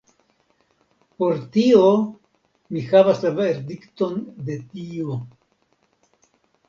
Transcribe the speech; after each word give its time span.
Por 1.23 1.35
tio 1.57 1.83
mi 2.77 2.85
havas 2.87 3.21
la 3.27 3.35
verdikton 3.41 4.19
de 4.49 4.57
Dio. 4.73 5.21